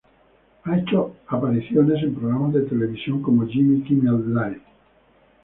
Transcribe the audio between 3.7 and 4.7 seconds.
Kimmel Live!